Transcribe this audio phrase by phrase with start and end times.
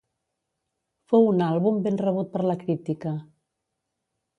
[1.13, 3.17] Fou un àlbum ben rebut per la crítica.